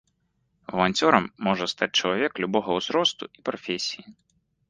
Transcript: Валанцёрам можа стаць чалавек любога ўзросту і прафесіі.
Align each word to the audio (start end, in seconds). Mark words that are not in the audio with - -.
Валанцёрам 0.69 1.25
можа 1.47 1.67
стаць 1.73 1.91
чалавек 1.99 2.33
любога 2.43 2.69
ўзросту 2.79 3.23
і 3.39 3.47
прафесіі. 3.51 4.05